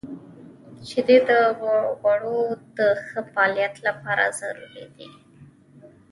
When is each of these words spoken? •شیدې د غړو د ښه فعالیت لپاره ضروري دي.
•شیدې 0.89 1.17
د 1.29 1.29
غړو 2.03 2.39
د 2.77 2.79
ښه 3.07 3.21
فعالیت 3.31 3.75
لپاره 3.87 4.23
ضروري 4.39 4.85
دي. 4.95 5.07